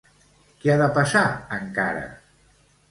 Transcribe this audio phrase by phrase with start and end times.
[0.63, 1.23] Què ha de passar
[1.61, 2.05] encara?